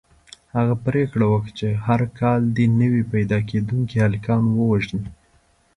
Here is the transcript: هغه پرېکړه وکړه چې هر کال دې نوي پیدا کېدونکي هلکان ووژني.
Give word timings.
هغه 0.55 0.73
پرېکړه 0.85 1.25
وکړه 1.29 1.51
چې 1.59 1.67
هر 1.85 2.01
کال 2.19 2.41
دې 2.57 2.65
نوي 2.81 3.03
پیدا 3.13 3.39
کېدونکي 3.49 3.95
هلکان 4.05 4.43
ووژني. 4.49 5.09